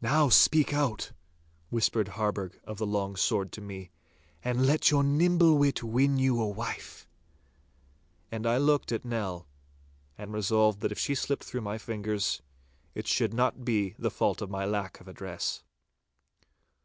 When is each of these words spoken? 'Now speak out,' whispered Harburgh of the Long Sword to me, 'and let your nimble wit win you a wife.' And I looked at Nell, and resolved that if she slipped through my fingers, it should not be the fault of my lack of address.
'Now 0.00 0.28
speak 0.28 0.72
out,' 0.74 1.12
whispered 1.70 2.08
Harburgh 2.18 2.58
of 2.64 2.78
the 2.78 2.84
Long 2.84 3.14
Sword 3.14 3.52
to 3.52 3.60
me, 3.60 3.92
'and 4.42 4.66
let 4.66 4.90
your 4.90 5.04
nimble 5.04 5.56
wit 5.56 5.84
win 5.84 6.18
you 6.18 6.42
a 6.42 6.48
wife.' 6.48 7.06
And 8.32 8.44
I 8.44 8.56
looked 8.56 8.90
at 8.90 9.04
Nell, 9.04 9.46
and 10.18 10.32
resolved 10.32 10.80
that 10.80 10.90
if 10.90 10.98
she 10.98 11.14
slipped 11.14 11.44
through 11.44 11.60
my 11.60 11.78
fingers, 11.78 12.42
it 12.96 13.06
should 13.06 13.32
not 13.32 13.64
be 13.64 13.94
the 14.00 14.10
fault 14.10 14.42
of 14.42 14.50
my 14.50 14.64
lack 14.64 14.98
of 14.98 15.06
address. 15.06 15.62